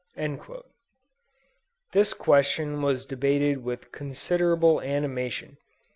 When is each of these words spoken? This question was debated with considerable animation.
This 1.93 2.15
question 2.15 2.81
was 2.81 3.05
debated 3.05 3.63
with 3.63 3.91
considerable 3.91 4.81
animation. 4.81 5.57